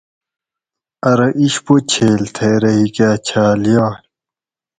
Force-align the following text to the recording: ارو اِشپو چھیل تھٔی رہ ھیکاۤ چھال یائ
ارو 1.11 1.27
اِشپو 1.41 1.75
چھیل 1.91 2.21
تھٔی 2.35 2.53
رہ 2.61 2.71
ھیکاۤ 2.77 3.15
چھال 3.27 3.61
یائ 3.73 3.95